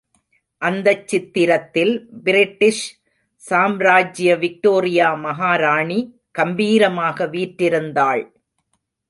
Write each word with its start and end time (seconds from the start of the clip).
அந்தத் 0.57 1.03
சித்திரத்தில் 1.11 1.91
பிரிட்டிஷ் 2.23 3.01
சாம்ராஜ்ய 3.35 4.35
விக்டோரியா 4.35 5.13
மகாராணி 5.13 5.99
கம்பீரமாக 6.31 7.25
வீற்றிருந்தாள். 7.25 8.23